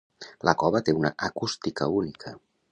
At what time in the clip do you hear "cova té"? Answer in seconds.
0.63-0.95